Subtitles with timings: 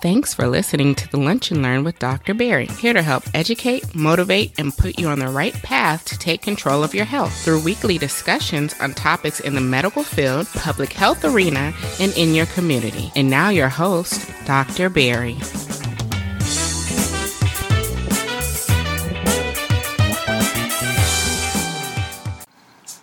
[0.00, 2.32] Thanks for listening to the Lunch and Learn with Dr.
[2.32, 6.40] Pierre, here to help educate, motivate, and put you on the right path to take
[6.40, 11.24] control of your health through weekly discussions on topics in the medical field, public health
[11.24, 13.10] arena, and in your community.
[13.16, 14.88] And now, your host, Dr.
[14.88, 15.32] Pierre.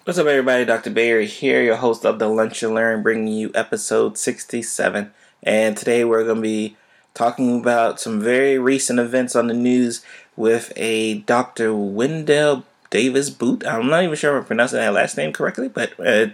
[0.05, 0.63] What's up, everybody?
[0.63, 0.91] Dr.
[0.91, 5.11] Barry here, your host of the Lunch and Learn, bringing you episode 67.
[5.43, 6.77] And today we're going to be
[7.15, 11.69] talking about some very recent events on the news with a Dr.
[11.69, 13.65] Windell Davis Boot.
[13.65, 16.27] I'm not even sure if I'm pronouncing that last name correctly, but uh,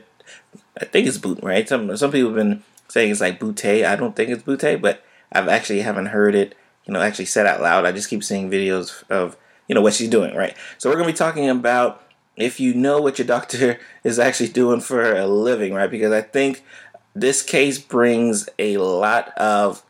[0.80, 1.68] I think it's Boot, right?
[1.70, 3.86] Some some people have been saying it's like Boutte.
[3.86, 7.46] I don't think it's Boutte, but I've actually haven't heard it, you know, actually said
[7.46, 7.86] out loud.
[7.86, 10.56] I just keep seeing videos of, you know, what she's doing, right?
[10.78, 12.04] So we're to be talking about
[12.36, 15.90] if you know what your doctor is actually doing for a living, right?
[15.90, 16.64] Because I think
[17.14, 19.84] this case brings a lot of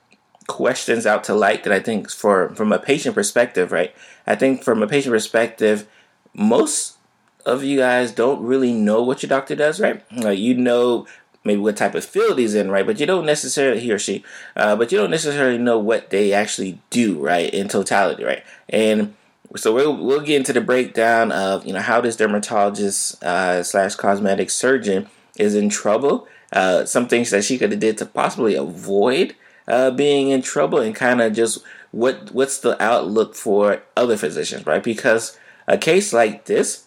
[0.52, 3.96] questions out to light that I think for from a patient perspective, right?
[4.28, 5.88] I think from a patient perspective,
[6.34, 6.98] most
[7.46, 10.04] of you guys don't really know what your doctor does, right?
[10.12, 11.08] Like you know
[11.44, 12.86] maybe what type of field he's in, right?
[12.86, 14.24] But you don't necessarily he or she,
[14.56, 17.52] uh, but you don't necessarily know what they actually do, right?
[17.52, 18.44] In totality, right?
[18.70, 19.16] And
[19.56, 23.96] so we'll we'll get into the breakdown of you know how this dermatologist uh, slash
[23.96, 26.28] cosmetic surgeon is in trouble.
[26.54, 29.36] Uh, some things that she could have did to possibly avoid
[29.68, 34.66] uh, being in trouble and kind of just what what's the outlook for other physicians,
[34.66, 34.84] right?
[34.84, 35.38] Because
[35.68, 36.86] a case like this,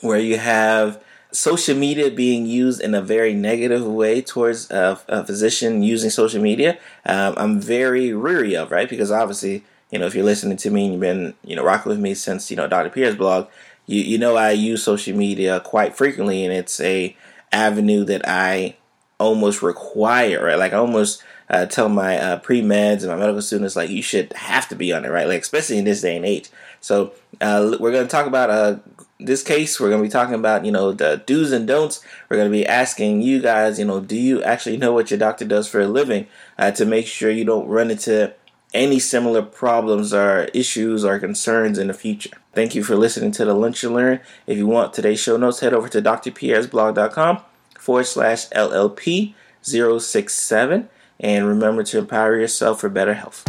[0.00, 5.24] where you have social media being used in a very negative way towards a, a
[5.24, 8.88] physician using social media, um, I'm very weary of, right?
[8.88, 11.90] Because obviously, you know, if you're listening to me and you've been, you know, rocking
[11.90, 12.90] with me since, you know, Dr.
[12.90, 13.48] Pierre's blog,
[13.86, 17.16] you, you know I use social media quite frequently and it's a
[17.52, 18.76] avenue that I
[19.18, 20.58] almost require, right?
[20.58, 24.32] Like almost uh, tell my uh, pre meds and my medical students like you should
[24.34, 25.26] have to be on it, right?
[25.26, 26.48] Like especially in this day and age.
[26.80, 28.76] So uh, we're going to talk about uh,
[29.18, 29.78] this case.
[29.80, 32.02] We're going to be talking about you know the do's and don'ts.
[32.28, 35.18] We're going to be asking you guys, you know, do you actually know what your
[35.18, 38.32] doctor does for a living uh, to make sure you don't run into
[38.72, 42.30] any similar problems or issues or concerns in the future.
[42.52, 44.20] Thank you for listening to the Lunch and Learn.
[44.46, 47.42] If you want today's show notes, head over to drpiersblog.com
[47.78, 50.88] forward slash LLP 067
[51.20, 53.46] and remember to empower yourself for better health.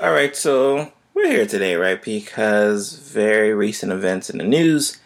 [0.00, 2.02] All right, so we're here today, right?
[2.02, 4.98] Because very recent events in the news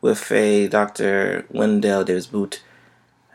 [0.00, 1.46] with a Dr.
[1.50, 2.62] Windell Davis Boot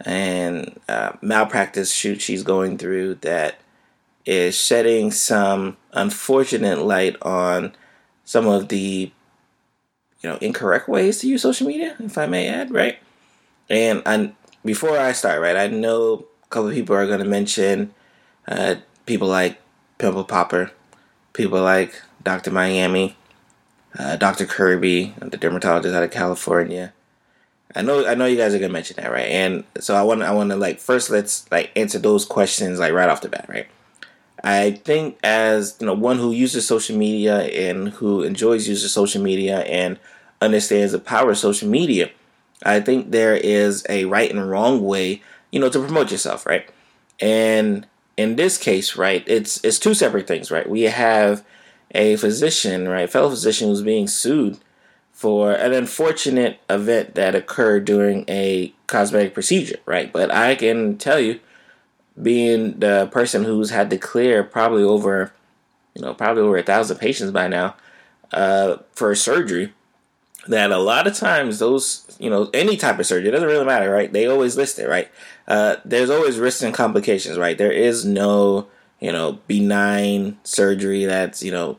[0.05, 3.55] and uh, malpractice shoot she's going through that
[4.25, 7.75] is shedding some unfortunate light on
[8.23, 9.11] some of the
[10.21, 12.99] you know incorrect ways to use social media, if I may add, right?
[13.69, 14.31] And I,
[14.65, 17.93] before I start, right, I know a couple people are going to mention
[18.47, 18.75] uh,
[19.05, 19.59] people like
[19.97, 20.71] Pimple Popper,
[21.33, 22.51] people like Dr.
[22.51, 23.15] Miami,
[23.97, 24.45] uh, Dr.
[24.45, 26.93] Kirby, the dermatologist out of California.
[27.75, 29.27] I know, I know you guys are gonna mention that, right?
[29.27, 32.93] And so I want, I want to like first let's like answer those questions like
[32.93, 33.67] right off the bat, right?
[34.43, 39.21] I think as you know, one who uses social media and who enjoys using social
[39.21, 39.99] media and
[40.41, 42.09] understands the power of social media,
[42.63, 45.21] I think there is a right and wrong way,
[45.51, 46.69] you know, to promote yourself, right?
[47.19, 47.87] And
[48.17, 50.69] in this case, right, it's it's two separate things, right?
[50.69, 51.43] We have
[51.95, 54.59] a physician, right, fellow physician who's being sued
[55.11, 60.11] for an unfortunate event that occurred during a cosmetic procedure, right?
[60.13, 61.39] But I can tell you,
[62.21, 65.33] being the person who's had to clear probably over,
[65.93, 67.75] you know, probably over a thousand patients by now,
[68.31, 69.73] uh, for surgery,
[70.47, 73.91] that a lot of times those you know any type of surgery doesn't really matter
[73.91, 74.11] right?
[74.11, 75.09] They always list it right?
[75.47, 77.57] Uh, there's always risks and complications right?
[77.57, 78.67] There is no
[78.99, 81.77] you know benign surgery that's you know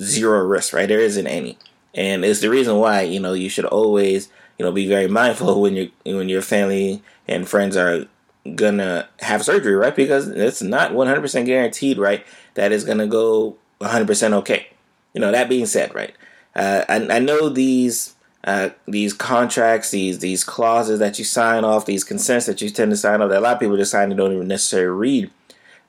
[0.00, 0.88] zero risk right?
[0.88, 1.58] There isn't any.
[1.94, 4.28] And it's the reason why you know you should always
[4.58, 8.06] you know be very mindful when you when your family and friends are
[8.54, 9.94] gonna have surgery right?
[9.94, 12.24] Because it's not 100% guaranteed right
[12.54, 14.68] that it's gonna go 100% okay.
[15.14, 16.14] You know that being said right
[16.54, 18.14] uh, I, I know these
[18.44, 22.90] uh, these contracts, these these clauses that you sign off, these consents that you tend
[22.90, 25.30] to sign off, that a lot of people just sign and don't even necessarily read.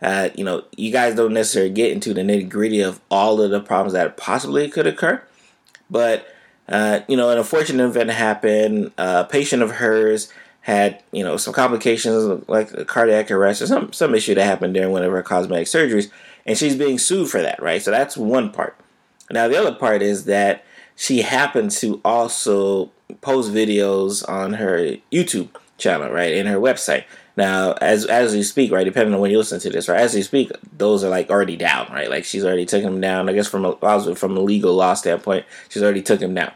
[0.01, 3.51] Uh, you know, you guys don't necessarily get into the nitty gritty of all of
[3.51, 5.24] the problems that possibly could occur.
[5.89, 6.27] But
[6.69, 8.92] uh, you know, an unfortunate event happened.
[8.98, 10.31] A patient of hers
[10.62, 14.74] had you know some complications like a cardiac arrest or some some issue that happened
[14.74, 16.10] during one of her cosmetic surgeries,
[16.45, 17.81] and she's being sued for that, right?
[17.81, 18.77] So that's one part.
[19.34, 20.64] Now, the other part is that
[20.96, 22.92] she happened to also
[23.22, 27.06] post videos on her YouTube, channel, right, and her website.
[27.36, 30.14] Now, as as we speak, right, depending on when you listen to this, right, as
[30.14, 32.10] we speak, those are like already down, right?
[32.10, 33.28] Like she's already taken them down.
[33.28, 36.52] I guess from a from a legal law standpoint, she's already took them down.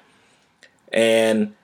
[0.94, 1.56] And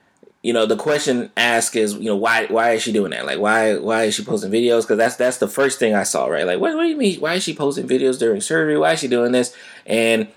[0.42, 3.24] you know, the question asked is, you know, why why is she doing that?
[3.24, 4.82] Like, why why is she posting videos?
[4.82, 6.44] Because that's that's the first thing I saw, right?
[6.44, 7.20] Like, what, what do you mean?
[7.20, 8.76] Why is she posting videos during surgery?
[8.76, 9.56] Why is she doing this?
[9.86, 10.28] And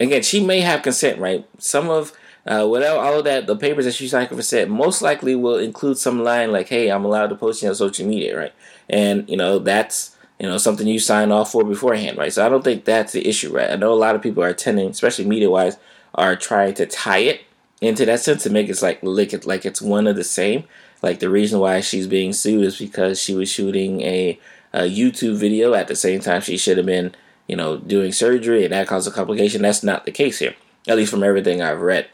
[0.00, 1.46] again, she may have consent, right?
[1.58, 2.12] Some of
[2.46, 5.58] uh, without all of that, the papers that she signed for consent most likely will
[5.58, 8.54] include some line like, "Hey, I'm allowed to post you on social media," right?
[8.88, 12.32] And you know that's you know something you sign off for beforehand, right?
[12.32, 13.70] So I don't think that's the issue, right?
[13.70, 15.76] I know a lot of people are attending, especially media wise,
[16.14, 17.40] are trying to tie it
[17.80, 20.64] into that sense to make it like like it like it's one of the same.
[21.02, 24.38] Like the reason why she's being sued is because she was shooting a,
[24.72, 27.14] a YouTube video at the same time she should have been,
[27.46, 29.62] you know, doing surgery, and that caused a complication.
[29.62, 30.54] That's not the case here,
[30.86, 32.08] at least from everything I've read.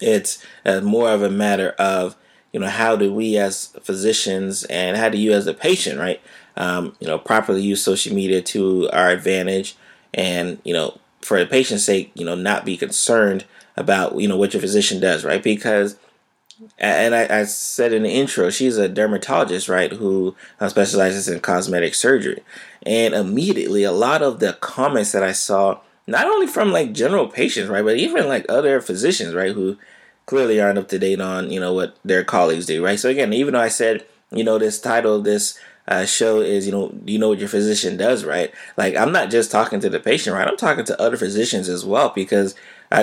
[0.00, 2.16] It's uh, more of a matter of
[2.52, 6.20] you know how do we as physicians and how do you as a patient, right?
[6.56, 9.76] Um, you know, properly use social media to our advantage,
[10.12, 13.44] and you know, for the patient's sake, you know, not be concerned
[13.76, 15.42] about you know what your physician does, right?
[15.42, 15.96] Because
[16.78, 21.40] and I, I, said in the intro, she's a dermatologist, right, who uh, specializes in
[21.40, 22.42] cosmetic surgery.
[22.84, 27.28] And immediately, a lot of the comments that I saw not only from like general
[27.28, 29.78] patients, right, but even like other physicians, right, who
[30.26, 32.98] clearly aren't up to date on you know what their colleagues do, right.
[32.98, 36.66] So again, even though I said you know this title of this uh, show is
[36.66, 38.52] you know you know what your physician does, right?
[38.76, 40.48] Like I'm not just talking to the patient, right?
[40.48, 42.54] I'm talking to other physicians as well because
[42.90, 43.02] I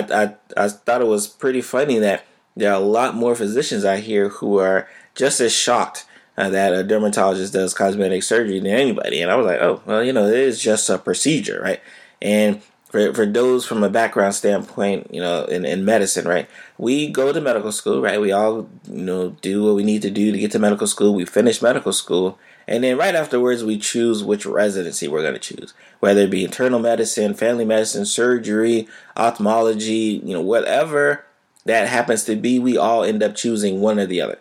[0.56, 2.24] I I thought it was pretty funny that
[2.56, 6.06] there are a lot more physicians out here who are just as shocked
[6.36, 9.20] uh, that a dermatologist does cosmetic surgery than anybody.
[9.20, 11.80] And I was like, oh, well, you know, it is just a procedure, right?
[12.20, 12.62] And
[12.92, 16.48] for, for those from a background standpoint, you know, in, in medicine, right?
[16.78, 18.20] We go to medical school, right?
[18.20, 21.14] We all, you know, do what we need to do to get to medical school.
[21.14, 22.38] We finish medical school.
[22.68, 26.44] And then right afterwards, we choose which residency we're going to choose, whether it be
[26.44, 31.24] internal medicine, family medicine, surgery, ophthalmology, you know, whatever
[31.64, 34.38] that happens to be, we all end up choosing one or the other.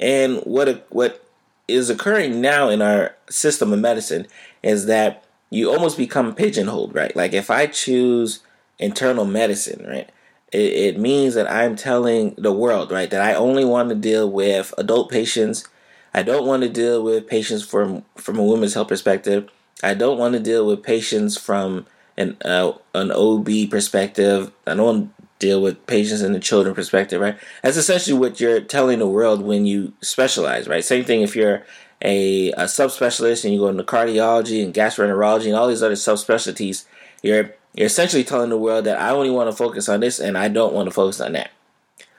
[0.00, 1.24] And what what
[1.66, 4.26] is occurring now in our system of medicine
[4.62, 7.14] is that you almost become pigeonholed, right?
[7.14, 8.40] Like if I choose
[8.78, 10.08] internal medicine, right?
[10.52, 14.30] It, it means that I'm telling the world, right, that I only want to deal
[14.30, 15.66] with adult patients.
[16.14, 19.48] I don't want to deal with patients from from a women's health perspective.
[19.82, 21.86] I don't want to deal with patients from
[22.16, 24.52] an uh, an OB perspective.
[24.66, 27.38] I don't deal with patients in the children perspective, right?
[27.62, 30.84] That's essentially what you're telling the world when you specialize, right?
[30.84, 31.64] Same thing if you're
[32.02, 36.84] a, a subspecialist and you go into cardiology and gastroenterology and all these other subspecialties,
[37.22, 40.36] you're you're essentially telling the world that I only want to focus on this and
[40.36, 41.50] I don't want to focus on that.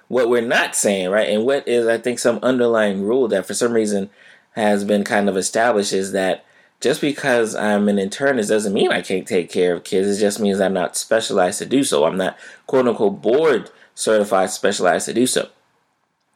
[0.07, 3.53] What we're not saying, right, and what is I think some underlying rule that for
[3.53, 4.09] some reason
[4.51, 6.45] has been kind of established is that
[6.81, 10.07] just because I'm an internist doesn't mean I can't take care of kids.
[10.07, 12.05] It just means I'm not specialized to do so.
[12.05, 12.37] I'm not
[12.67, 15.49] quote unquote board certified specialized to do so.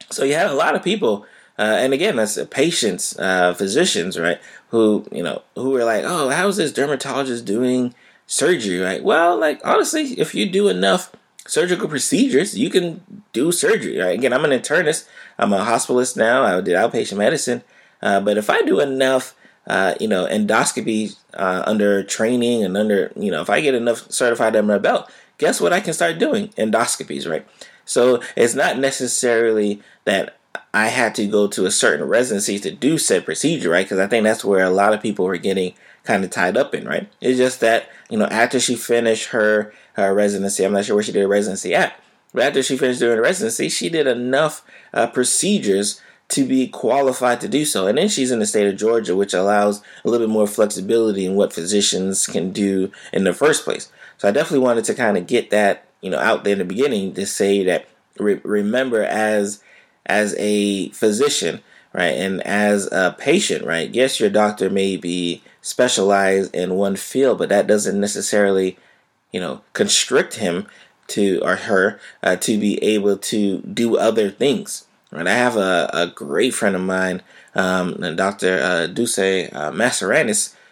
[0.10, 1.26] So you have a lot of people
[1.58, 4.40] uh, and again, that's patients, uh, physicians, right?
[4.70, 7.94] Who you know who are like, oh, how's this dermatologist doing
[8.26, 9.04] surgery, right?
[9.04, 11.12] Well, like honestly, if you do enough
[11.46, 14.18] surgical procedures, you can do surgery, right?
[14.18, 15.08] Again, I'm an internist.
[15.38, 16.44] I'm a hospitalist now.
[16.44, 17.64] I did outpatient medicine,
[18.02, 19.36] uh, but if I do enough,
[19.68, 24.12] uh, you know, endoscopy uh, under training and under, you know, if I get enough
[24.12, 25.74] certified under my belt, guess what?
[25.74, 27.48] I can start doing endoscopies, right?
[27.86, 30.38] So it's not necessarily that
[30.74, 33.86] I had to go to a certain residency to do said procedure, right?
[33.86, 36.74] Because I think that's where a lot of people were getting kind of tied up
[36.74, 37.10] in, right?
[37.22, 41.04] It's just that, you know, after she finished her, her residency, I'm not sure where
[41.04, 42.00] she did a residency at,
[42.34, 46.02] but after she finished doing a residency, she did enough uh, procedures
[46.34, 47.86] to be qualified to do so.
[47.86, 51.28] And then she's in the state of Georgia, which allows a little bit more flexibility
[51.28, 53.92] in what physicians can do in the first place.
[54.18, 56.66] So I definitely wanted to kind of get that, you know, out there in the
[56.66, 57.88] beginning to say that
[58.18, 59.62] re- remember as
[60.08, 61.62] as a physician,
[61.94, 67.38] right, and as a patient, right, yes, your doctor may be specialized in one field,
[67.38, 68.76] but that doesn't necessarily,
[69.32, 70.66] you know, constrict him
[71.08, 74.86] to or her uh, to be able to do other things.
[75.14, 77.22] Right, I have a, a great friend of mine,
[77.54, 78.60] um, Dr.
[78.60, 79.72] Uh, Duce uh,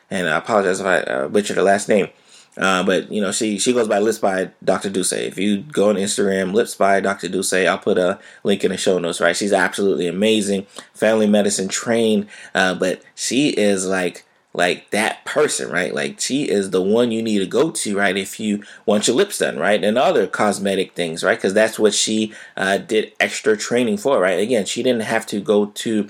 [0.10, 2.10] and I apologize if I uh, butchered the last name.
[2.58, 4.90] Uh, but you know, she she goes by Lips by Dr.
[4.90, 5.14] Duce.
[5.14, 7.30] If you go on Instagram, Lips by Dr.
[7.30, 9.22] Duce, I'll put a link in the show notes.
[9.22, 15.72] Right, she's absolutely amazing, family medicine trained, uh, but she is like like that person,
[15.72, 15.94] right?
[15.94, 18.18] Like she is the one you need to go to, right?
[18.18, 21.38] If you want your lips done, right, and other cosmetic things, right?
[21.38, 24.40] Because that's what she uh, did extra training for, right?
[24.40, 26.10] Again, she didn't have to go to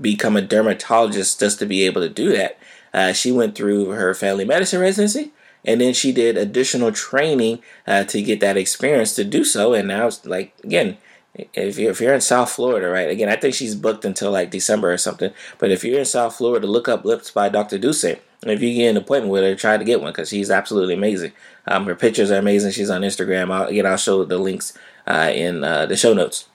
[0.00, 2.58] become a dermatologist just to be able to do that.
[2.94, 5.32] Uh, she went through her family medicine residency,
[5.64, 9.74] and then she did additional training uh, to get that experience to do so.
[9.74, 10.96] And now, like again,
[11.34, 13.08] if you're, if you're in South Florida, right?
[13.08, 15.32] Again, I think she's booked until like December or something.
[15.58, 17.78] But if you're in South Florida, look up Lips by Dr.
[17.78, 18.04] Duce.
[18.04, 20.94] And if you get an appointment with her, try to get one because she's absolutely
[20.94, 21.32] amazing.
[21.66, 22.72] Um, her pictures are amazing.
[22.72, 23.50] She's on Instagram.
[23.50, 26.48] I'll, again, I'll show the links uh, in uh, the show notes.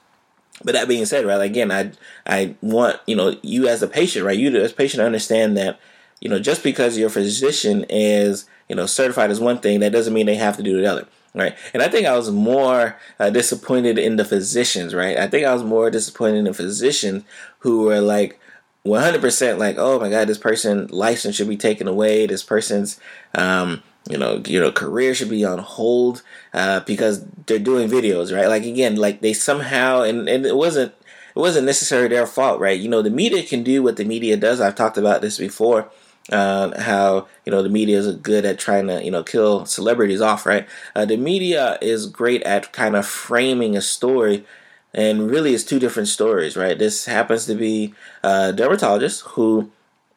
[0.62, 1.40] But that being said, right?
[1.40, 1.92] Again, I
[2.26, 4.36] I want you know you as a patient, right?
[4.36, 5.78] You as a patient understand that
[6.20, 10.12] you know just because your physician is you know certified as one thing, that doesn't
[10.12, 11.56] mean they have to do the other right?
[11.72, 15.18] And I think I was more uh, disappointed in the physicians, right?
[15.18, 17.24] I think I was more disappointed in the physicians
[17.60, 18.40] who were like
[18.86, 22.26] 100% like, oh my god, this person license should be taken away.
[22.26, 23.00] This person's
[23.34, 26.22] um, you know, you know, career should be on hold
[26.54, 28.48] uh, because they're doing videos, right?
[28.48, 30.94] Like again, like they somehow and, and it wasn't
[31.36, 32.80] it wasn't necessarily their fault, right?
[32.80, 34.60] You know, the media can do what the media does.
[34.60, 35.90] I've talked about this before
[36.32, 40.20] uh, how you know the media is good at trying to you know kill celebrities
[40.20, 40.66] off, right?
[40.94, 44.44] Uh, the media is great at kind of framing a story,
[44.92, 46.78] and really it's two different stories, right?
[46.78, 49.70] This happens to be a dermatologist who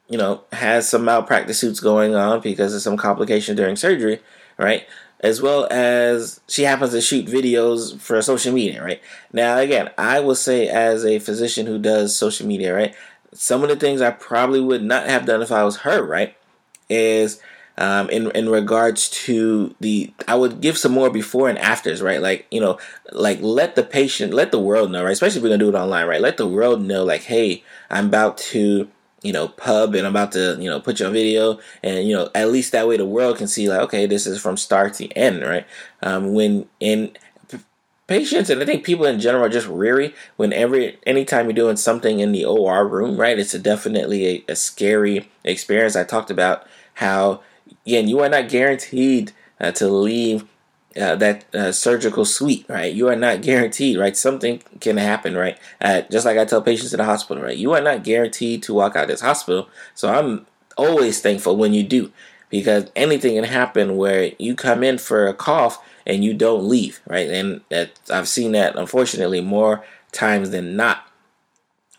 [0.10, 4.20] you know has some malpractice suits going on because of some complication during surgery,
[4.58, 4.88] right?
[5.22, 9.00] As well as she happens to shoot videos for social media, right?
[9.32, 12.96] Now, again, I will say as a physician who does social media, right?
[13.34, 16.36] Some of the things I probably would not have done if I was her, right?
[16.90, 17.42] Is
[17.78, 22.22] um, in in regards to the I would give some more before and afters, right?
[22.22, 22.78] Like you know,
[23.12, 25.12] like let the patient, let the world know, right?
[25.12, 26.22] Especially if we're gonna do it online, right?
[26.22, 28.90] Let the world know, like, hey, I'm about to
[29.22, 32.16] you know pub and I'm about to you know put you on video, and you
[32.16, 34.94] know at least that way the world can see, like, okay, this is from start
[34.96, 35.66] to end, right?
[36.04, 37.16] Um, when in
[38.12, 42.20] patients and I think people in general are just weary whenever anytime you're doing something
[42.20, 43.40] in the OR room, right?
[43.40, 45.96] It's a definitely a, a scary experience.
[45.96, 47.42] I talked about how
[47.86, 50.44] again you are not guaranteed uh, to leave
[51.00, 52.94] uh, that uh, surgical suite, right?
[52.94, 54.18] You are not guaranteed, right?
[54.18, 55.58] Something can happen, right?
[55.80, 57.58] Uh, just like I tell patients in the hospital, right?
[57.58, 59.70] You are not guaranteed to walk out of this hospital.
[59.96, 60.46] So I'm
[60.78, 62.12] always thankful when you do
[62.52, 67.02] because anything can happen where you come in for a cough and you don't leave,
[67.08, 67.30] right?
[67.30, 71.08] And that I've seen that unfortunately more times than not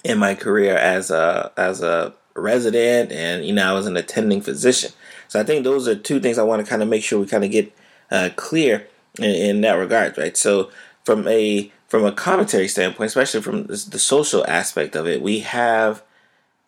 [0.05, 4.43] in my career as a as a resident and you know I was an attending
[4.43, 4.93] physician.
[5.29, 7.27] So I think those are two things I want to kind of make sure we
[7.27, 7.75] kind of get
[8.11, 8.87] uh, clear
[9.19, 10.37] in, in, that regard, right?
[10.37, 10.71] So
[11.05, 16.03] from a from a commentary standpoint, especially from the social aspect of it, we have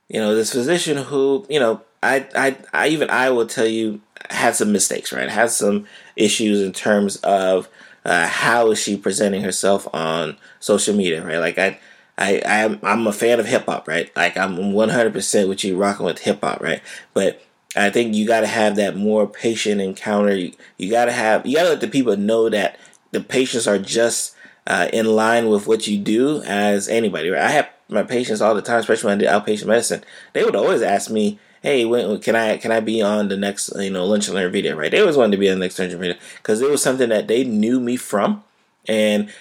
[0.08, 4.00] you know this physician who you know I I I even I will tell you
[4.30, 5.28] had some mistakes, right?
[5.28, 7.68] Had some issues in terms of
[8.04, 11.38] uh, how is she presenting herself on social media, right?
[11.38, 11.78] Like I,
[12.18, 14.14] I, I'm, I'm a fan of hip hop, right?
[14.14, 16.82] Like I'm 100% with you rocking with hip hop, right?
[17.14, 17.42] But
[17.76, 20.36] I think you got to have that more patient encounter.
[20.36, 22.78] You, you got to have, you got to let the people know that
[23.10, 24.34] the patients are just
[24.66, 27.42] uh, in line with what you do as anybody, right?
[27.42, 30.04] I have my patients all the time, especially when I did outpatient medicine.
[30.34, 33.72] They would always ask me, hey, when, can I can I be on the next
[33.76, 34.76] you know lunch and learn video?
[34.76, 34.90] Right?
[34.90, 36.82] They always wanted to be on the next lunch and learn video because it was
[36.82, 38.44] something that they knew me from,
[38.86, 39.32] and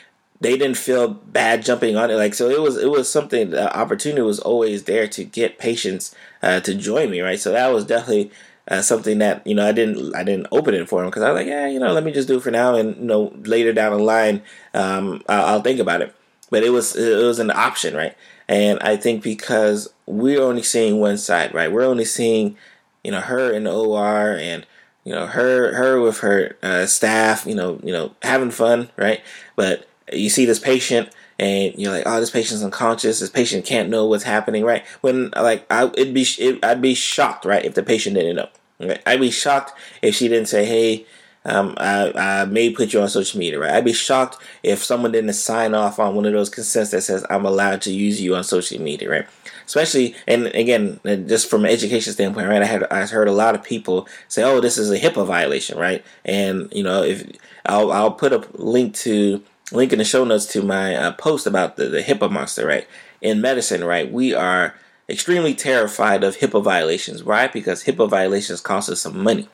[0.42, 2.16] they didn't feel bad jumping on it.
[2.16, 3.52] Like so, it was it was something.
[3.52, 7.20] The opportunity was always there to get patients uh, to join me.
[7.20, 7.40] Right?
[7.40, 8.32] So that was definitely.
[8.66, 11.34] Uh, something that you know I didn't I didn't open it for them because I
[11.34, 13.34] was like yeah you know let me just do it for now and you know
[13.44, 14.42] later down the line
[14.74, 16.16] um, I'll, I'll think about it
[16.50, 18.16] but it was it was an option right
[18.48, 21.72] and I think because we're only seeing one side, right?
[21.72, 22.58] We're only seeing,
[23.04, 24.66] you know, her in the OR and
[25.04, 29.22] you know her her with her uh, staff, you know, you know, having fun, right?
[29.56, 31.10] But you see this patient
[31.40, 33.20] and you're like, oh, this patient's unconscious.
[33.20, 34.86] This patient can't know what's happening, right?
[35.02, 38.50] When like I, it'd be, it, I'd be shocked, right, if the patient didn't know.
[38.80, 39.02] Right?
[39.06, 41.06] I'd be shocked if she didn't say, hey,
[41.46, 43.72] um, I, I may put you on social media, right?
[43.72, 47.26] I'd be shocked if someone didn't sign off on one of those consents that says
[47.30, 49.28] I'm allowed to use you on social media, right?
[49.66, 52.62] Especially, and again, just from an education standpoint, right?
[52.62, 55.78] I had I heard a lot of people say, "Oh, this is a HIPAA violation,"
[55.78, 56.04] right?
[56.26, 57.26] And you know, if
[57.66, 61.48] I'll I'll put a link to link in the show notes to my uh, post
[61.48, 62.88] about the, the HIPAA monster, right?
[63.22, 64.12] In medicine, right?
[64.12, 64.76] We are
[65.10, 67.52] extremely terrified of HIPAA violations, right?
[67.52, 69.48] Because HIPAA violations cost us some money.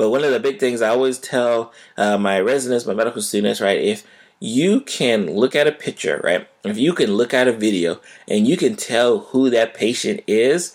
[0.00, 3.60] But one of the big things I always tell uh, my residents, my medical students,
[3.60, 4.06] right, if
[4.38, 8.48] you can look at a picture, right, if you can look at a video and
[8.48, 10.74] you can tell who that patient is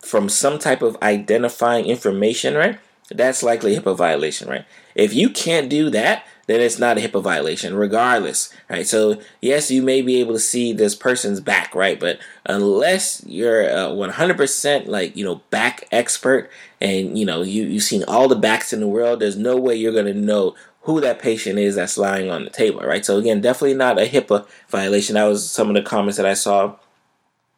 [0.00, 2.80] from some type of identifying information, right,
[3.12, 4.64] that's likely HIPAA violation, right?
[4.96, 8.86] If you can't do that, then it's not a HIPAA violation, regardless, right?
[8.86, 11.98] So yes, you may be able to see this person's back, right?
[11.98, 17.82] But unless you're a 100% like you know back expert and you know you you've
[17.82, 21.18] seen all the backs in the world, there's no way you're gonna know who that
[21.18, 23.04] patient is that's lying on the table, right?
[23.04, 25.14] So again, definitely not a HIPAA violation.
[25.14, 26.76] That was some of the comments that I saw,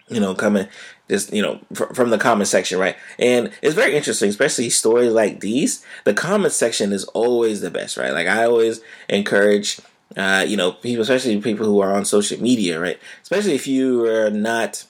[0.08, 0.68] you know, coming
[1.08, 2.96] just you know fr- from the comment section, right?
[3.18, 5.84] And it's very interesting, especially stories like these.
[6.04, 8.12] The comment section is always the best, right?
[8.12, 9.80] Like I always encourage.
[10.16, 12.98] Uh, you know, people, especially people who are on social media, right?
[13.22, 14.86] Especially if you are not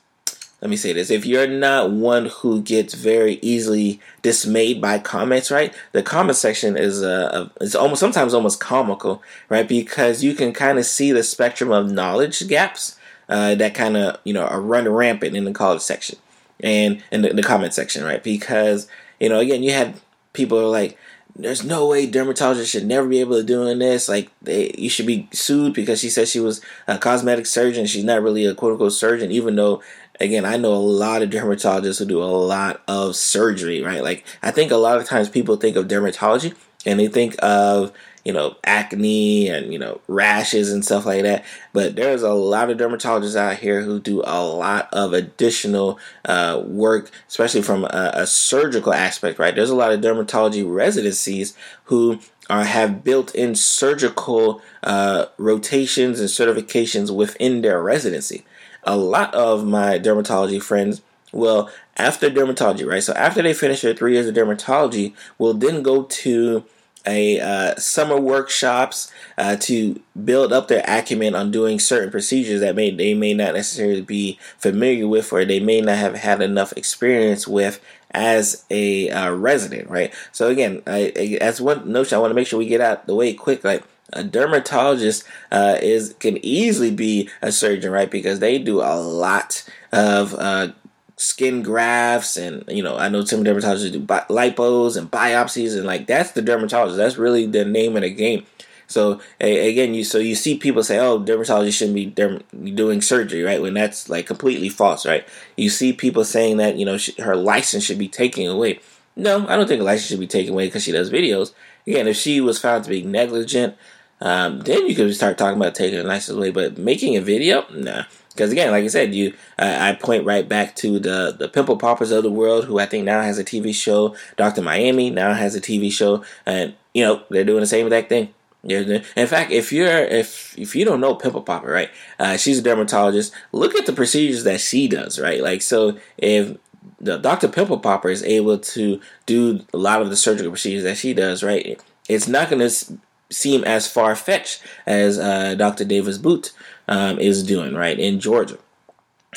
[0.61, 5.51] let me say this if you're not one who gets very easily dismayed by comments
[5.51, 10.53] right the comment section is uh it's almost sometimes almost comical right because you can
[10.53, 12.96] kind of see the spectrum of knowledge gaps
[13.29, 16.19] uh, that kind of you know are running rampant in the college section
[16.61, 18.89] and in the, the comment section right because
[19.21, 19.95] you know again you had
[20.33, 20.99] people like
[21.39, 24.09] there's no way dermatologists should never be able to doing this.
[24.09, 27.85] Like they, you should be sued because she said she was a cosmetic surgeon.
[27.85, 29.83] She's not really a quote unquote surgeon, even though
[30.21, 34.03] again, I know a lot of dermatologists who do a lot of surgery, right?
[34.03, 36.55] Like, I think a lot of times people think of dermatology
[36.85, 37.93] and they think of,
[38.27, 41.45] you know, acne and, you know, rashes and stuff like that.
[41.73, 46.61] But there's a lot of dermatologists out here who do a lot of additional uh,
[46.65, 49.55] work, especially from a, a surgical aspect, right?
[49.55, 52.19] There's a lot of dermatology residencies who
[52.51, 58.45] are, have built in surgical uh, rotations and certifications within their residency
[58.87, 61.03] a lot of my dermatology friends
[61.33, 63.03] will, after dermatology, right?
[63.03, 66.65] So after they finish their three years of dermatology, will then go to
[67.07, 72.75] a uh, summer workshops uh, to build up their acumen on doing certain procedures that
[72.75, 76.73] may they may not necessarily be familiar with or they may not have had enough
[76.77, 77.81] experience with
[78.13, 80.13] as a uh, resident, right?
[80.33, 83.07] So again, I, I, that's one notion I want to make sure we get out
[83.07, 83.63] the way quick.
[83.63, 88.11] Like a dermatologist uh, is can easily be a surgeon, right?
[88.11, 90.69] Because they do a lot of uh,
[91.17, 95.87] skin grafts, and you know, I know some dermatologists do bi- lipos and biopsies, and
[95.87, 96.97] like that's the dermatologist.
[96.97, 98.45] That's really the name of the game.
[98.89, 102.43] So a- again, you so you see people say, "Oh, dermatology shouldn't be derm-
[102.77, 103.61] doing surgery," right?
[103.61, 105.27] When that's like completely false, right?
[105.57, 108.81] You see people saying that you know she, her license should be taken away.
[109.17, 111.53] No, I don't think a license should be taken away because she does videos.
[111.87, 113.77] Again, if she was found to be negligent
[114.21, 116.51] um, then you could start talking about taking a license away.
[116.51, 118.05] But making a video, nah.
[118.37, 121.77] Because again, like I said, you uh, I point right back to the the pimple
[121.77, 124.15] poppers of the world, who I think now has a TV show.
[124.37, 128.09] Doctor Miami now has a TV show, and you know they're doing the same exact
[128.09, 128.33] thing.
[128.69, 131.91] In fact, if you're if if you don't know Pimple Popper, right?
[132.19, 133.33] Uh, she's a dermatologist.
[133.53, 135.41] Look at the procedures that she does, right?
[135.41, 136.57] Like so, if
[137.01, 137.49] the Dr.
[137.49, 141.43] Pimple Popper is able to do a lot of the surgical procedures that she does,
[141.43, 141.81] right?
[142.09, 142.99] It's not going to
[143.31, 145.85] seem as far fetched as uh, Dr.
[145.85, 146.53] Davis Boot
[146.89, 148.59] um, is doing, right, in Georgia,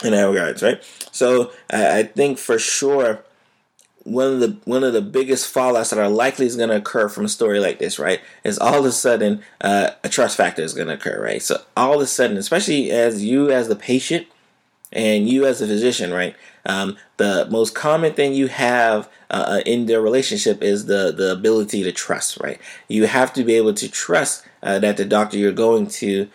[0.03, 0.83] in that regards, right?
[1.11, 3.23] So I, I think for sure
[4.03, 7.09] one of the one of the biggest fallouts that are likely is going to occur
[7.09, 10.61] from a story like this, right, is all of a sudden uh, a trust factor
[10.61, 11.41] is going to occur, right?
[11.41, 14.27] So all of a sudden, especially as you as the patient
[14.91, 16.35] and you as a physician, right,
[16.65, 21.31] um, the most common thing you have uh, uh, in their relationship is the the
[21.31, 22.37] ability to trust.
[22.39, 26.29] Right, you have to be able to trust uh, that the doctor you're going to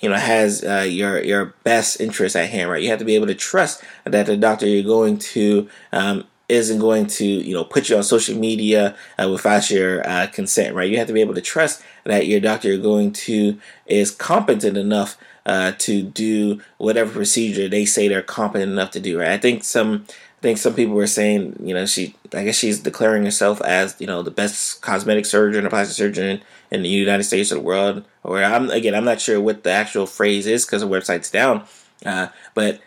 [0.00, 2.82] you know has uh, your your best interest at hand right?
[2.82, 6.78] You have to be able to trust that the doctor you're going to um, isn't
[6.78, 10.90] going to you know put you on social media uh, without your uh, consent right?
[10.90, 14.76] You have to be able to trust that your doctor you're going to is competent
[14.76, 19.30] enough uh, to do whatever procedure they say they're competent enough to do right?
[19.30, 20.06] I think some
[20.46, 24.06] think some people were saying, you know, she, I guess she's declaring herself as, you
[24.06, 28.04] know, the best cosmetic surgeon or plastic surgeon in the United States or the world.
[28.22, 31.64] Or I'm again, I'm not sure what the actual phrase is because the website's down.
[32.04, 32.80] Uh, but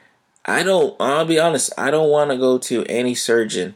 [0.46, 0.96] I don't.
[1.00, 1.72] I'll be honest.
[1.78, 3.76] I don't want to go to any surgeon,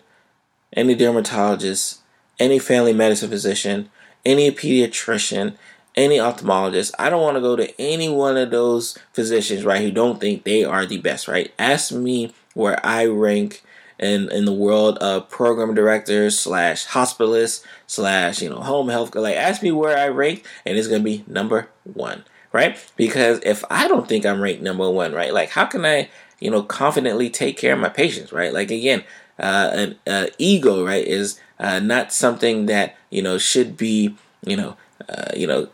[0.72, 2.02] any dermatologist,
[2.40, 3.90] any family medicine physician,
[4.26, 5.56] any pediatrician,
[5.96, 6.94] any ophthalmologist.
[6.98, 10.44] I don't want to go to any one of those physicians, right, who don't think
[10.44, 11.54] they are the best, right?
[11.60, 13.62] Ask me where I rank
[14.04, 19.16] in in the world of program directors slash hospitalists slash you know home health.
[19.16, 22.78] Like, ask me where I rank, and it's gonna be number one, right?
[22.96, 26.52] Because if I don't think I'm ranked number one, right, like how can I you
[26.52, 28.54] know confidently take care of my patients, right?
[28.54, 29.04] Like again,
[29.40, 34.58] uh, an uh, ego, right, is uh, not something that you know should be you
[34.58, 34.76] know
[35.10, 35.68] uh, you know,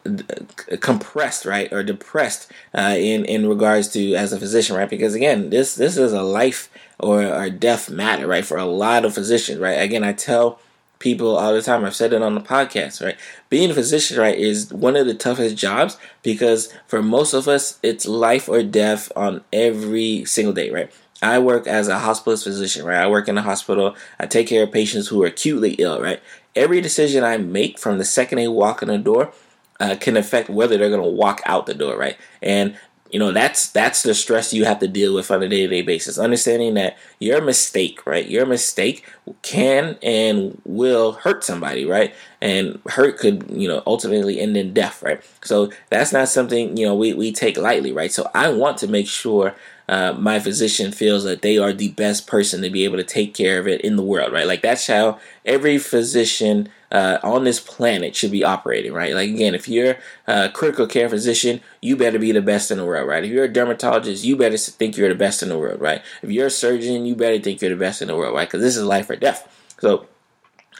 [0.79, 4.89] compressed, right, or depressed uh, in in regards to as a physician, right?
[4.89, 9.05] Because again, this this is a life or or death matter, right, for a lot
[9.05, 9.81] of physicians, right?
[9.81, 10.59] Again, I tell
[10.99, 11.85] people all the time.
[11.85, 13.17] I've said it on the podcast, right?
[13.49, 17.79] Being a physician, right, is one of the toughest jobs because for most of us,
[17.81, 20.91] it's life or death on every single day, right?
[21.21, 22.99] I work as a hospitalist physician, right?
[23.01, 23.95] I work in a hospital.
[24.19, 26.21] I take care of patients who are acutely ill, right?
[26.55, 29.33] Every decision I make from the second they walk in the door
[29.79, 32.17] uh, can affect whether they're going to walk out the door, right?
[32.41, 32.77] And
[33.09, 36.17] you know that's that's the stress you have to deal with on a day-to-day basis.
[36.17, 38.27] Understanding that your mistake right?
[38.27, 39.05] Your mistake
[39.41, 42.13] can and will hurt somebody right?
[42.41, 45.21] And hurt could you know ultimately end in death right?
[45.43, 48.11] So that's not something you know we, we take lightly right?
[48.11, 49.55] So i want to make sure
[49.89, 53.33] uh, my physician feels that they are the best person to be able to take
[53.33, 54.45] care of it in the world, right?
[54.45, 59.13] Like that's how every physician uh, on this planet should be operating, right?
[59.13, 59.97] Like again, if you're
[60.27, 63.23] a critical care physician, you better be the best in the world, right?
[63.23, 66.01] If you're a dermatologist, you better think you're the best in the world, right?
[66.21, 68.47] If you're a surgeon, you better think you're the best in the world, right?
[68.47, 69.47] Because this is life or death.
[69.79, 70.07] So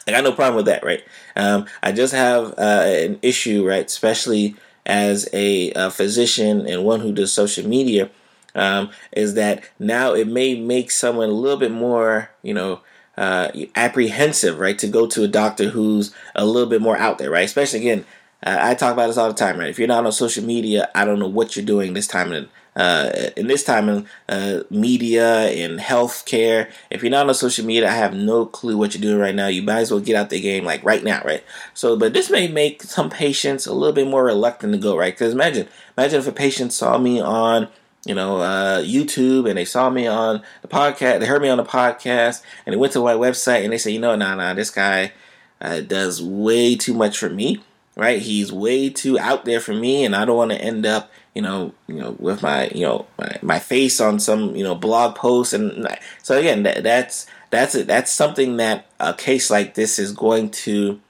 [0.06, 1.02] I got no problem with that, right?
[1.36, 3.86] Um, I just have uh, an issue, right?
[3.86, 8.10] Especially as a, a physician and one who does social media
[8.54, 12.80] um, is that now it may make someone a little bit more, you know,
[13.20, 17.30] uh, apprehensive, right, to go to a doctor who's a little bit more out there,
[17.30, 17.44] right?
[17.44, 18.06] Especially again,
[18.42, 19.68] uh, I talk about this all the time, right?
[19.68, 22.48] If you're not on social media, I don't know what you're doing this time in
[22.76, 26.70] uh, in this time in uh, media and healthcare.
[26.88, 29.48] If you're not on social media, I have no clue what you're doing right now.
[29.48, 31.44] You might as well get out the game like right now, right?
[31.74, 35.12] So, but this may make some patients a little bit more reluctant to go, right?
[35.12, 37.68] Because imagine, imagine if a patient saw me on
[38.04, 41.20] you know, uh, YouTube and they saw me on the podcast.
[41.20, 43.92] They heard me on the podcast and they went to my website and they said,
[43.92, 45.12] you know, nah, nah, this guy
[45.60, 47.62] uh, does way too much for me,
[47.96, 48.20] right?
[48.22, 51.42] He's way too out there for me, and I don't want to end up, you
[51.42, 55.16] know, you know, with my, you know, my, my face on some, you know, blog
[55.16, 55.52] post.
[55.52, 55.86] And
[56.22, 57.86] so again, that, that's that's it.
[57.86, 61.00] That's something that a case like this is going to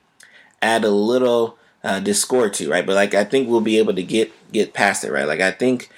[0.61, 2.85] add a little uh, discord to, right?
[2.85, 5.29] But like, I think we'll be able to get get past it, right?
[5.29, 5.91] Like, I think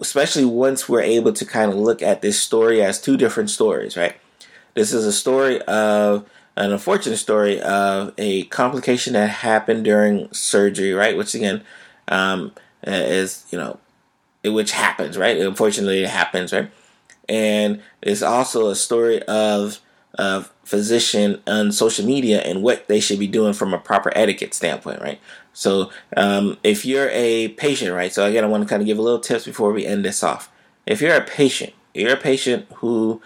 [0.00, 3.96] especially once we're able to kind of look at this story as two different stories,
[3.96, 4.16] right?
[4.74, 10.92] This is a story of an unfortunate story of a complication that happened during surgery,
[10.92, 11.16] right?
[11.16, 11.62] Which again,
[12.08, 13.78] um, is you know,
[14.44, 15.38] which happens, right?
[15.38, 16.70] Unfortunately, it happens, right?
[17.28, 19.80] And it's also a story of
[20.16, 24.54] of physician on social media and what they should be doing from a proper etiquette
[24.54, 25.20] standpoint, right?
[25.54, 28.12] So um, if you're a patient, right?
[28.12, 30.22] So again, I want to kind of give a little tips before we end this
[30.22, 30.50] off.
[30.84, 33.22] If you're a patient, you're a patient who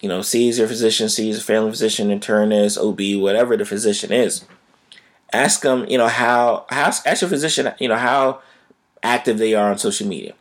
[0.00, 4.46] you know sees your physician, sees a family physician, internist, OB, whatever the physician is.
[5.32, 8.40] Ask them, you know, how, how ask your physician, you know, how
[9.02, 10.34] active they are on social media.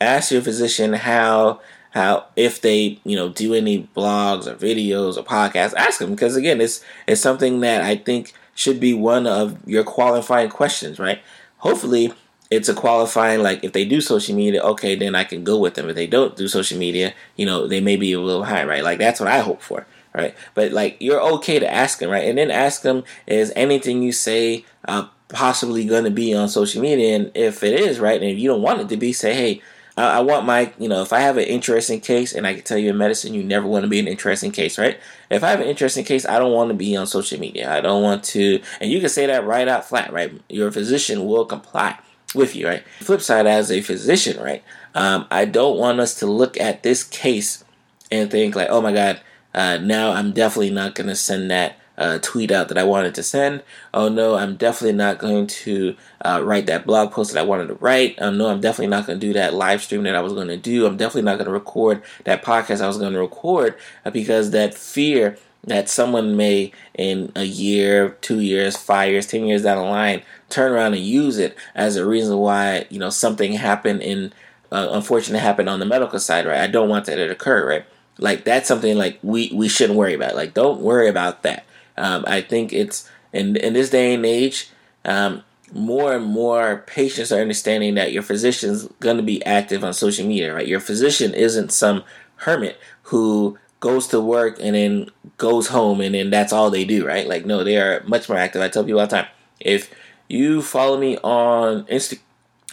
[0.00, 5.22] Ask your physician how how if they you know do any blogs or videos or
[5.22, 9.56] podcasts ask them because again it's it's something that i think should be one of
[9.68, 11.20] your qualifying questions, right?
[11.58, 12.12] Hopefully,
[12.50, 15.74] it's a qualifying like if they do social media, okay, then I can go with
[15.74, 15.88] them.
[15.88, 18.82] If they don't do social media, you know, they may be a little high, right?
[18.82, 20.34] Like that's what I hope for, right?
[20.54, 22.28] But like you're okay to ask them, right?
[22.28, 26.82] And then ask them is anything you say uh, possibly going to be on social
[26.82, 29.34] media, and if it is, right, and if you don't want it to be, say,
[29.34, 29.62] hey,
[29.98, 32.78] I, want my, you know, if I have an interesting case, and I can tell
[32.78, 34.98] you in medicine, you never want to be an interesting case, right?
[35.30, 37.72] If I have an interesting case, I don't want to be on social media.
[37.72, 40.32] I don't want to, and you can say that right out flat, right?
[40.48, 41.98] Your physician will comply
[42.34, 42.84] with you, right?
[43.00, 44.62] Flip side, as a physician, right?
[44.94, 47.64] Um, I don't want us to look at this case
[48.10, 49.20] and think like, oh my God,
[49.54, 53.14] uh, now I'm definitely not going to send that uh, tweet out that I wanted
[53.16, 53.62] to send.
[53.92, 57.66] Oh no, I'm definitely not going to uh, write that blog post that I wanted
[57.68, 58.16] to write.
[58.18, 60.48] Oh no, I'm definitely not going to do that live stream that I was going
[60.48, 60.86] to do.
[60.86, 64.52] I'm definitely not going to record that podcast I was going to record uh, because
[64.52, 69.76] that fear that someone may in a year, two years, five years, ten years down
[69.76, 74.02] the line turn around and use it as a reason why you know something happened
[74.02, 74.32] in
[74.70, 76.60] uh, unfortunate happened on the medical side, right?
[76.60, 77.84] I don't want that to occur, right?
[78.18, 80.34] Like that's something like we we shouldn't worry about.
[80.34, 81.64] Like don't worry about that.
[81.98, 84.70] Um, I think it's in in this day and age,
[85.04, 89.92] um, more and more patients are understanding that your physician's going to be active on
[89.92, 90.54] social media.
[90.54, 92.04] Right, your physician isn't some
[92.36, 97.06] hermit who goes to work and then goes home and then that's all they do.
[97.06, 98.62] Right, like no, they are much more active.
[98.62, 99.26] I tell people all the time,
[99.60, 99.92] if
[100.28, 102.20] you follow me on Insta-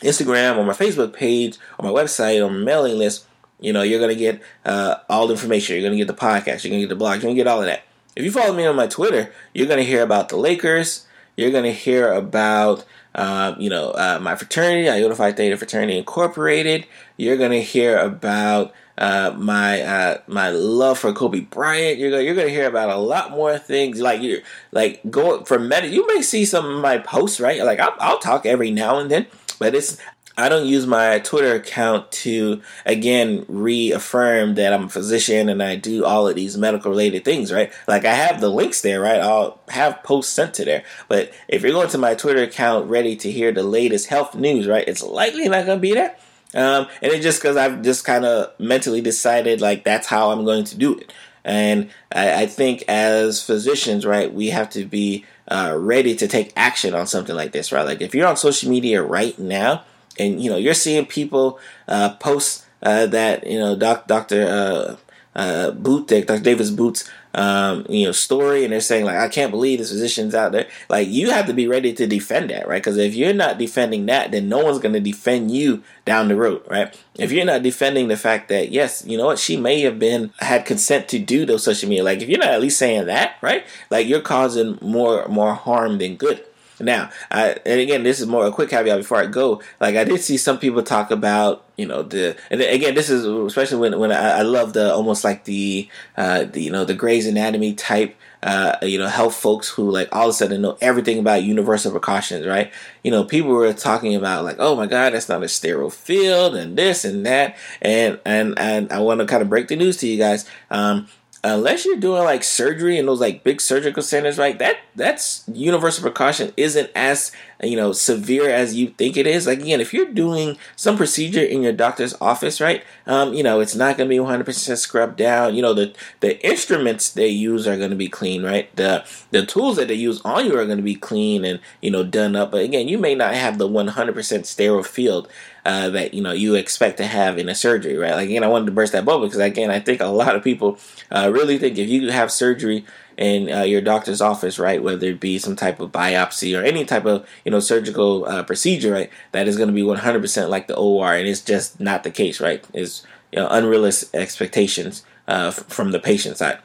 [0.02, 3.26] Instagram or my Facebook page or my website or my mailing list,
[3.60, 5.76] you know, you're gonna get uh, all the information.
[5.76, 6.64] You're gonna get the podcast.
[6.64, 7.16] You're gonna get the blog.
[7.16, 7.84] You're gonna get all of that.
[8.16, 11.06] If you follow me on my Twitter, you're going to hear about the Lakers.
[11.36, 15.98] You're going to hear about um, you know, uh, my fraternity, Iota Phi Theta Fraternity
[15.98, 16.86] Incorporated.
[17.16, 21.98] You're gonna hear about uh, my uh, my love for Kobe Bryant.
[21.98, 24.02] You're gonna you're gonna hear about a lot more things.
[24.02, 24.42] Like you
[24.74, 25.88] like going for meta.
[25.88, 27.64] You may see some of my posts, right?
[27.64, 29.28] Like I'll, I'll talk every now and then,
[29.60, 29.98] but it's
[30.38, 35.76] I don't use my Twitter account to again reaffirm that I'm a physician and I
[35.78, 37.72] do all of these medical related things, right?
[37.88, 39.22] Like I have the links there, right?
[39.22, 40.84] I'll have posts sent to there.
[41.08, 44.68] But if you're going to my Twitter account ready to hear the latest health news,
[44.68, 44.88] right?
[44.88, 46.16] It's likely not going to be there.
[46.54, 50.46] Um, and it's just because I've just kind of mentally decided like that's how I'm
[50.46, 51.14] going to do it.
[51.44, 56.52] And I, I think as physicians, right, we have to be uh, ready to take
[56.56, 57.86] action on something like this, right?
[57.86, 59.84] Like if you're on social media right now,
[60.20, 64.96] and you know you're seeing people uh, post uh, that you know doc, Doctor uh,
[65.36, 66.40] uh, Boot, Dr.
[66.40, 70.34] Davis Boots, um, you know story, and they're saying like I can't believe this physician's
[70.34, 70.68] out there.
[70.88, 72.82] Like you have to be ready to defend that, right?
[72.82, 76.36] Because if you're not defending that, then no one's going to defend you down the
[76.36, 76.98] road, right?
[77.16, 80.32] If you're not defending the fact that yes, you know what, she may have been
[80.38, 82.04] had consent to do those social media.
[82.04, 83.66] Like if you're not at least saying that, right?
[83.90, 86.46] Like you're causing more more harm than good.
[86.80, 89.62] Now, I, and again, this is more a quick caveat before I go.
[89.80, 93.26] Like, I did see some people talk about, you know, the, and again, this is
[93.26, 96.94] especially when when I, I love the almost like the, uh, the you know, the
[96.94, 100.78] Grey's Anatomy type, uh, you know, health folks who like all of a sudden know
[100.82, 102.72] everything about universal precautions, right?
[103.04, 106.56] You know, people were talking about like, oh my God, that's not a sterile field,
[106.56, 109.98] and this and that, and and and I want to kind of break the news
[109.98, 110.46] to you guys.
[110.70, 111.08] Um,
[111.46, 114.58] unless you're doing like surgery in those like big surgical centers, right?
[114.58, 117.32] That that's universal precaution isn't as
[117.62, 119.46] you know severe as you think it is.
[119.46, 122.84] Like again, if you're doing some procedure in your doctor's office, right?
[123.06, 125.54] Um, you know, it's not going to be 100% scrubbed down.
[125.54, 128.76] You know, the the instruments they use are going to be clean, right?
[128.76, 131.92] The the tools that they use on you are going to be clean and you
[131.92, 132.52] know done up.
[132.52, 135.30] But again, you may not have the 100% sterile field.
[135.66, 138.14] Uh, that you know you expect to have in a surgery, right?
[138.14, 140.44] Like again, I wanted to burst that bubble because again, I think a lot of
[140.44, 140.78] people
[141.10, 142.86] uh, really think if you have surgery
[143.18, 146.86] in uh, your doctor's office, right, whether it be some type of biopsy or any
[146.86, 150.68] type of you know surgical uh, procedure, right, that is going to be 100% like
[150.68, 152.64] the OR, and it's just not the case, right?
[152.74, 156.60] It's you know, unrealistic expectations uh, from the patient side.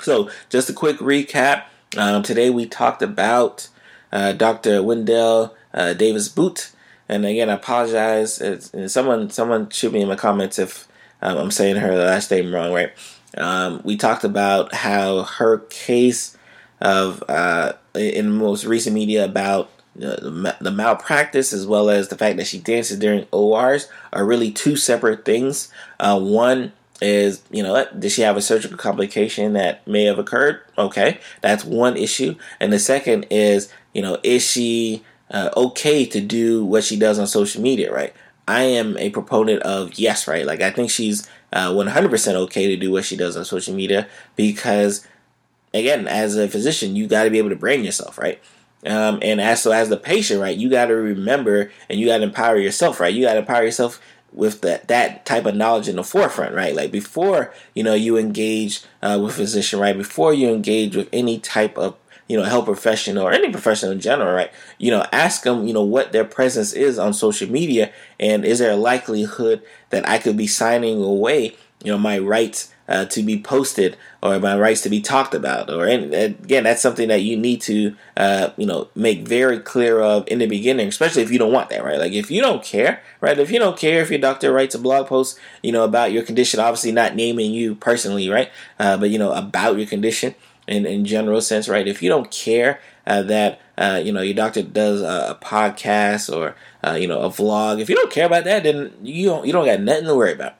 [0.00, 1.64] So, just a quick recap.
[1.96, 3.68] Um, today we talked about
[4.12, 4.82] uh, Dr.
[4.82, 6.72] Windell uh, Davis Boot,
[7.08, 8.40] and again, I apologize.
[8.40, 10.88] It's, someone someone shoot me in the comments if
[11.22, 12.92] um, I'm saying her last name wrong, right?
[13.36, 16.36] Um, we talked about how her case
[16.80, 22.36] of uh, in most recent media about the, the malpractice as well as the fact
[22.36, 25.72] that she dances during ORs are really two separate things.
[25.98, 30.60] Uh, one is, you know, did she have a surgical complication that may have occurred?
[30.78, 32.36] Okay, that's one issue.
[32.60, 37.18] And the second is, you know, is she uh, okay to do what she does
[37.18, 38.14] on social media, right?
[38.48, 40.46] I am a proponent of yes, right?
[40.46, 44.08] Like I think she's uh, 100% okay to do what she does on social media
[44.34, 45.06] because,
[45.72, 48.40] again, as a physician, you got to be able to brand yourself, right?
[48.84, 52.18] Um, and as so as the patient, right, you got to remember and you got
[52.18, 53.12] to empower yourself, right?
[53.12, 54.00] You got to empower yourself
[54.32, 56.74] with that that type of knowledge in the forefront, right?
[56.74, 59.96] Like before, you know, you engage uh, with physician, right?
[59.96, 61.96] Before you engage with any type of
[62.28, 64.50] you know, health professional or any professional in general, right?
[64.78, 68.58] You know, ask them, you know, what their presence is on social media and is
[68.58, 73.22] there a likelihood that I could be signing away, you know, my rights uh, to
[73.22, 77.22] be posted or my rights to be talked about or and again that's something that
[77.22, 81.30] you need to uh, you know make very clear of in the beginning especially if
[81.30, 81.98] you don't want that right?
[81.98, 83.38] Like if you don't care right?
[83.38, 86.22] If you don't care if your doctor writes a blog post you know about your
[86.22, 88.50] condition obviously not naming you personally right?
[88.78, 90.34] Uh, but you know about your condition
[90.66, 91.86] in in general sense, right?
[91.86, 96.34] If you don't care uh, that uh, you know your doctor does a, a podcast
[96.34, 96.54] or
[96.86, 99.52] uh, you know a vlog, if you don't care about that, then you don't you
[99.52, 100.54] don't got nothing to worry about.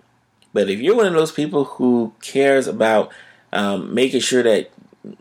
[0.53, 3.13] But if you're one of those people who cares about
[3.53, 4.71] um, making sure that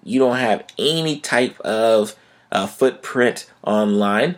[0.04, 2.16] you don't have any type of
[2.52, 4.38] uh, footprint online,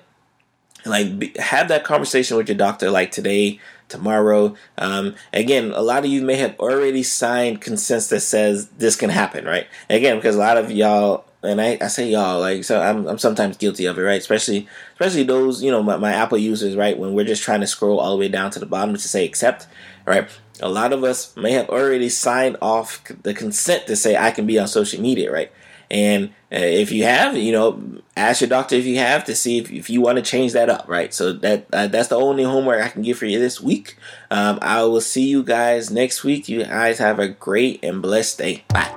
[0.86, 4.56] like be, have that conversation with your doctor, like today tomorrow.
[4.78, 9.10] Um, again, a lot of you may have already signed consents that says this can
[9.10, 9.68] happen, right?
[9.90, 13.18] Again, because a lot of y'all, and I, I say y'all, like, so I'm, I'm
[13.18, 14.20] sometimes guilty of it, right?
[14.20, 16.98] Especially, especially those, you know, my, my Apple users, right?
[16.98, 19.26] When we're just trying to scroll all the way down to the bottom to say
[19.26, 19.68] accept,
[20.06, 20.30] right?
[20.62, 24.48] A lot of us may have already signed off the consent to say I can
[24.48, 25.52] be on social media, right?
[25.90, 29.58] And uh, if you have, you know, ask your doctor if you have to see
[29.58, 31.14] if, if you want to change that up, right?
[31.14, 33.98] So that uh, that's the only homework I can give for you this week.
[34.30, 36.50] Um, I will see you guys next week.
[36.50, 38.66] You guys have a great and blessed day.
[38.70, 38.94] Bye.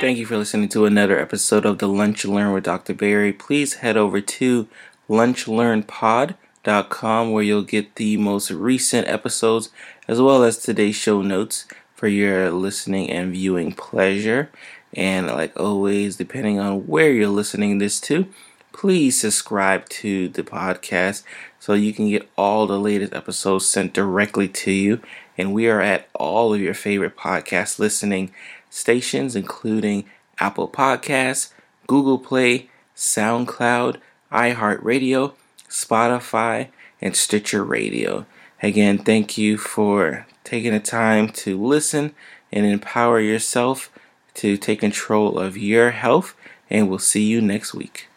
[0.00, 2.92] Thank you for listening to another episode of the Lunch Learn with Dr.
[2.92, 3.32] Pierre.
[3.32, 4.68] Please head over to
[5.08, 9.70] lunchlearnpod.com where you'll get the most recent episodes
[10.06, 14.50] as well as today's show notes for your listening and viewing pleasure.
[14.94, 18.26] And like always, depending on where you're listening this to,
[18.72, 21.22] please subscribe to the podcast
[21.58, 25.00] so you can get all the latest episodes sent directly to you.
[25.38, 28.32] And we are at all of your favorite podcast listening
[28.70, 30.04] stations, including
[30.38, 31.52] Apple Podcasts,
[31.86, 33.98] Google Play, SoundCloud,
[34.32, 35.34] iHeartRadio,
[35.68, 36.68] Spotify,
[37.00, 38.26] and Stitcher Radio.
[38.64, 42.14] Again, thank you for taking the time to listen
[42.50, 43.90] and empower yourself
[44.36, 46.34] to take control of your health.
[46.70, 48.08] And we'll see you next week.